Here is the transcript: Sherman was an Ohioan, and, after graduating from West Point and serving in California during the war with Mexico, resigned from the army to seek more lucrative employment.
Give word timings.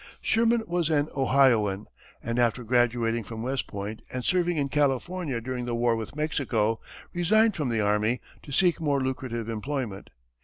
Sherman 0.19 0.63
was 0.67 0.89
an 0.89 1.09
Ohioan, 1.15 1.85
and, 2.23 2.39
after 2.39 2.63
graduating 2.63 3.23
from 3.23 3.43
West 3.43 3.67
Point 3.67 4.01
and 4.11 4.25
serving 4.25 4.57
in 4.57 4.67
California 4.67 5.39
during 5.39 5.65
the 5.65 5.75
war 5.75 5.95
with 5.95 6.15
Mexico, 6.15 6.77
resigned 7.13 7.55
from 7.55 7.69
the 7.69 7.81
army 7.81 8.19
to 8.41 8.51
seek 8.51 8.81
more 8.81 8.99
lucrative 8.99 9.47
employment. 9.47 10.09